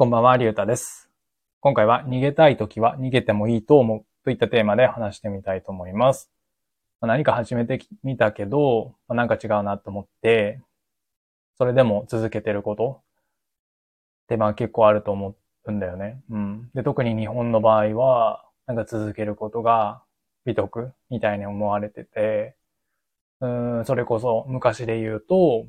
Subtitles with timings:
[0.00, 1.10] こんばんは、りゅうたです。
[1.60, 6.30] 今回は逃げたいときは逃げてもいいと思うといったテーマで話してみたいと思います。
[7.02, 10.62] ま何か始めてみたけど、まあなんか違うなと思って、
[11.58, 13.02] それでも続けてること
[14.24, 15.36] って結構あると思
[15.66, 16.22] うんだよね。
[16.30, 16.70] うん。
[16.72, 20.02] で、特に日本の場合は、なんか続けることが
[20.46, 22.56] 美徳みたいに思われてて、
[23.40, 25.66] うん、それこそ昔で言うと、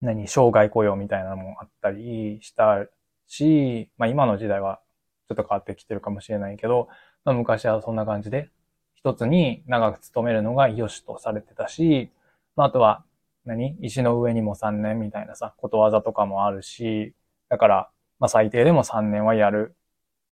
[0.00, 2.86] 何、生涯雇用みたいなのもあったりした
[3.26, 4.80] し、まあ今の時代は
[5.28, 6.88] ちょっと変わってきてるかもしれないけど、
[7.24, 8.50] まあ昔はそんな感じで、
[8.94, 12.10] 一つに長く勤めるのが良しとされてたし、
[12.56, 13.04] まああとは、
[13.44, 17.14] 何石の上にも3年みたいなさ、ことわざとかもあるし、
[17.48, 19.76] だから、まあ最低でも3年はやる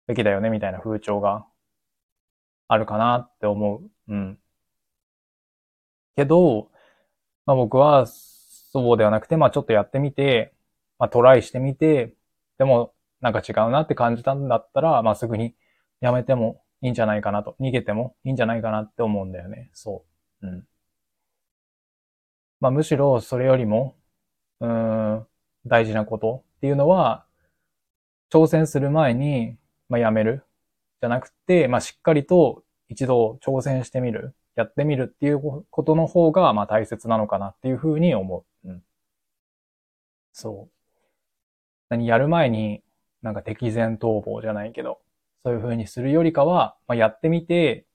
[0.07, 1.45] べきだよねみたいな風潮が
[2.67, 4.13] あるかなって思う。
[4.13, 4.39] うん。
[6.15, 6.71] けど、
[7.45, 8.05] まあ僕は
[8.73, 10.53] そうではなくて、まあちょっとやってみて、
[10.99, 12.13] まあトライしてみて、
[12.57, 15.55] でもなんか違うなって感じたんだったら、まあすぐに
[16.01, 19.69] やめてもいいんじゃないかなと、逃げてもいいんじゃないかなって思うんだよね。
[19.73, 20.05] そ
[20.41, 20.47] う。
[20.47, 20.67] うん。
[22.59, 23.95] まあむしろそれよりも、
[24.61, 25.27] うーん、
[25.65, 27.25] 大事なことっていうのは、
[28.29, 29.57] 挑戦する前に、
[29.89, 30.43] まあやめる。
[31.01, 34.35] じゃなくて、まあしっかりと一度挑戦してみる。
[34.55, 38.69] やってみるっていうことの方が、まあ大切なのかなっていうふうに思う。
[38.69, 38.83] うん。
[40.33, 40.73] そう。
[41.89, 42.83] 何やる前に、
[43.21, 44.99] なんか敵前逃亡じゃないけど、
[45.43, 47.85] そういうふうにするよりかは、まあ、やってみて、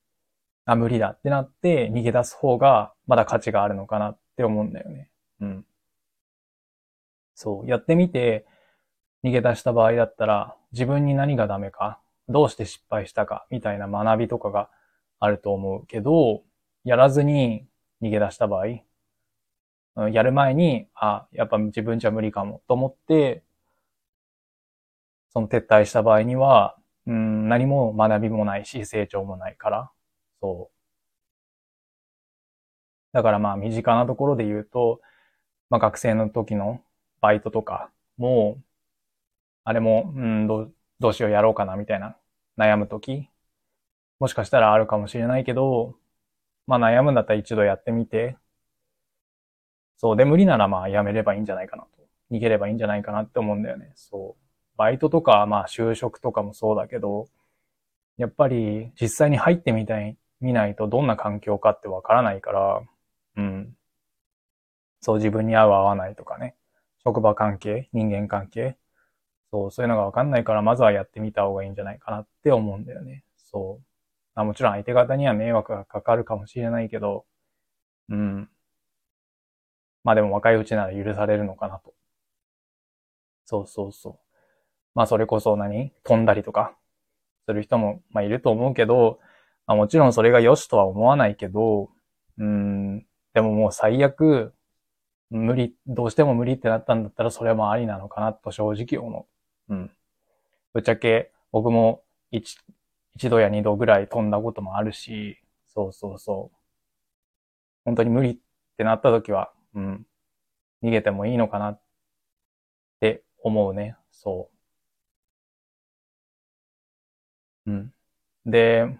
[0.64, 5.10] あ、無理だってなって逃げ出す方が、まだ価値があるのかなって思うんだよね。
[5.40, 5.64] うん。
[7.34, 7.68] そう。
[7.68, 8.46] やってみて、
[9.24, 14.68] 逃げ出した場合だったら、自分に何がダメか、どうして失敗したか、みたいな学びとかが
[15.20, 16.42] あると思うけど、
[16.88, 17.66] やらずに
[18.02, 18.66] 逃げ出した場合、
[19.96, 23.42] うんやる前に、あ、やっぱ自分じゃ無理かもと思って、
[25.30, 29.90] その撤退した場合には、うん、何も学びもないし、成長もないから、
[30.40, 30.78] そう。
[33.12, 35.00] だからまあ身近なところで言うと、
[35.70, 36.82] まあ学生の時の
[37.20, 38.58] バイトとかも、
[39.64, 42.16] あれも、うん、ど、どうしようやろうかなみたいな
[42.56, 43.28] 悩む時、
[44.20, 45.96] もしかしたらあるかもしれないけど、
[46.68, 48.36] まあ悩むんだったら一度やってみて、
[49.96, 50.16] そう。
[50.16, 51.88] で、無理ならまあやめればいいんじゃないかなと。
[52.30, 53.92] 逃げればいいんじゃないかなって思うんだよね。
[53.96, 54.44] そう。
[54.76, 57.28] バイトとか、まあ就職とかもそうだけど、
[58.18, 62.82] やっぱり実際に入ってみたい、見ないとどんな環境かってわからないから、
[63.36, 63.76] うん。
[65.00, 66.54] そう自分に合う合わないとかね。
[67.04, 68.76] 職場関係、人間関係。
[69.52, 73.24] そう、そういうのがわかんないから、まずはやってみた方がいいんじゃないかなって思うんだよね。
[73.38, 73.86] そう。
[74.38, 77.26] まあ、もちろん相手方には迷惑がかかるかもしれないけど、
[78.08, 78.48] うん。
[80.04, 81.92] まあでも若いうちなら許されるのかなと。
[83.46, 84.14] そうそうそう。
[84.94, 85.92] まあそれこそ何？
[86.04, 86.76] 飛んだりとか
[87.46, 89.18] する人もまあいると思うけど、
[89.66, 91.90] まあもちろんそれが良しとは思わないけど、
[92.38, 93.00] うん、
[93.34, 94.54] でももう最悪、
[95.30, 99.26] 無理、どうしても無理ってなったんだったらそれもありなのかなと正直思
[99.68, 99.74] う。
[99.74, 99.90] うん。
[100.74, 102.56] ぶっちゃけ僕も一、
[103.18, 106.56] 一度や二度ぐらい飛んだこともあるし、そうそうそう。
[107.84, 108.38] 本当に無理っ
[108.76, 110.06] てなった時は、うん、
[110.82, 111.82] 逃げてもいいのかなっ
[113.00, 113.96] て思うね。
[114.12, 114.50] そ
[117.66, 117.70] う。
[117.72, 117.92] うん。
[118.46, 118.98] で、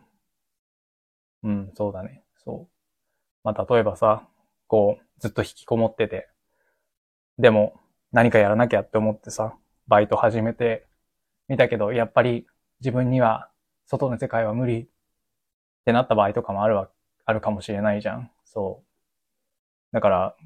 [1.43, 2.23] うん、そうだね。
[2.45, 2.75] そう。
[3.45, 4.29] まあ、例えばさ、
[4.69, 6.29] こう、ずっと引きこもってて、
[7.39, 7.81] でも
[8.12, 9.56] 何かやらなきゃって思ってさ、
[9.87, 10.87] バイト始めて
[11.49, 12.47] みたけど、やっぱり
[12.81, 13.50] 自分には
[13.91, 14.87] 外の世界は無理っ
[15.87, 16.91] てなった場合とかもあるわ、
[17.25, 18.31] あるかもしれないじゃん。
[18.44, 19.94] そう。
[19.94, 20.37] だから、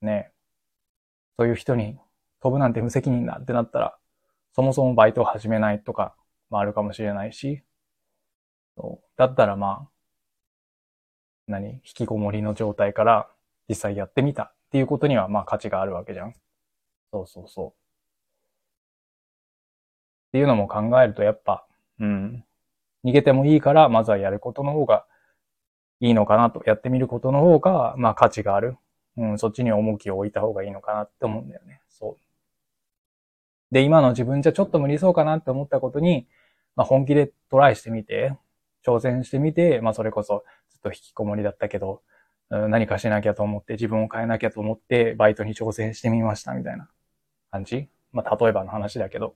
[0.00, 0.32] ね、
[1.36, 1.98] そういう人に
[2.40, 3.98] 飛ぶなんて無責任だってなったら、
[4.54, 6.16] そもそもバイトを始めないとか
[6.48, 7.62] もあるかもしれないし、
[8.78, 9.88] そうだったらまあ、
[11.46, 11.74] 何？
[11.74, 13.28] 引きこもりの状態から
[13.68, 16.32] 実際やってみたっていうことにはまあ価値があるわけじゃん。
[17.12, 17.68] そうそうそう。
[17.68, 17.72] っ
[20.32, 21.66] ていうのも考えるとやっぱ、
[22.00, 22.44] うん、
[23.04, 25.06] 逃げてもいいから、まずはやることの方が
[26.00, 28.76] いいのかなと、やってみることの方が、まあ価値がある。
[29.16, 31.80] うん、そっちに重きを置いた方がいいのかなって思うんだよね。
[31.88, 33.74] そう。
[33.74, 36.26] で、今の自分じゃちょっと無理そうかなって思ったことに、
[36.76, 38.36] まあ本気でトライしてみて、
[38.86, 42.02] 挑戦してみて、まあそれこそずっと引きこもりだったけど、
[42.50, 46.88] 何かしなきゃと思って、自分を変えなきゃと思って、バイトに挑戦してみましたみたいな
[47.50, 49.34] 感じまあ例えばの話だけど、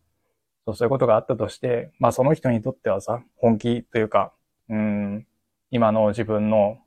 [0.68, 4.34] そうそういうことがあったとして、まあその人にとってはさ、本気というか、
[4.68, 5.26] うん、
[5.70, 6.78] 今の自分の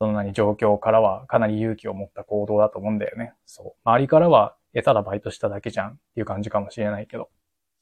[0.00, 3.34] その何状況からはかなり勇気を持った行動だと思うんだよね。
[3.44, 3.80] そう。
[3.84, 7.28] 周りからはえ、ただバイトしただけじゃんっていう感じかもしれないけど。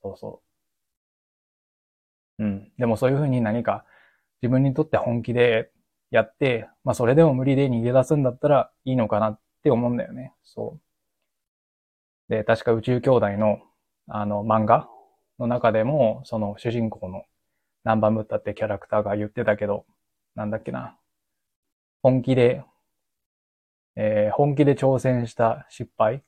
[0.03, 0.43] そうそ
[2.39, 2.45] う。
[2.45, 2.73] うん。
[2.77, 3.85] でもそういうふうに何か
[4.43, 5.71] 自分にとって本気で
[6.11, 10.35] やって、まあそれでも無理で逃げ出すんだったらいいのかなって思うんだよね。
[10.43, 10.77] そ
[12.29, 12.33] う。
[12.35, 13.61] で、確か宇宙兄弟の
[14.09, 14.89] あの漫画
[15.39, 17.23] の中でも、その主人公の
[17.85, 19.85] ナンバムッタってキャラクターが言ってたけど、
[20.35, 20.97] なんだっけな。
[22.03, 22.65] 本気で、
[23.97, 26.23] えー、本気で挑戦した失敗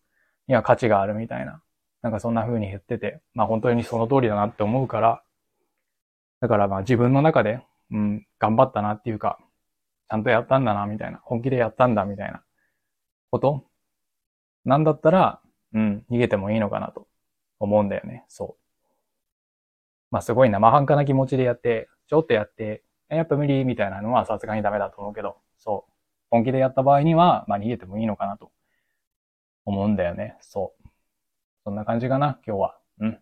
[0.49, 1.63] には価値があるみたいな。
[2.03, 5.23] なんかそんな風に言ってて、まあ本当にその通りだなって思うから、
[6.41, 7.61] だからまあ自分の中で、
[7.91, 9.39] うん、頑張ったなっていうか、
[10.09, 11.21] ちゃんとやったんだな、みたいな。
[11.25, 12.43] 本気でやったんだ、みたいな
[13.31, 13.65] こと
[14.65, 15.41] なんだったら、
[15.73, 17.07] うん、逃げてもいいのかなと
[17.61, 18.25] 思うんだよね。
[18.29, 18.63] そう。
[20.11, 23.65] まあすごい生半可な気持ちでやって、ちょっとやって、やっぱ無理？
[23.65, 25.93] みたいなのはさすがにダメだと思うけど、そう。
[26.31, 28.51] 本気でやった場合には、まあ逃げてもいいのかなと
[29.65, 30.37] 思うんだよね。
[30.41, 30.89] そう。
[31.65, 32.79] そんな感じかな、今日は。
[32.99, 33.21] うん。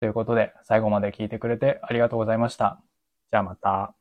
[0.00, 2.80] ということで、最後まで聞いてくれてありがとうございました。
[3.30, 3.92] じゃあまた。